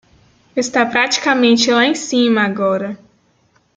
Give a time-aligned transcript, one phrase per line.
[0.55, 2.97] Está praticamente lá em cima agora.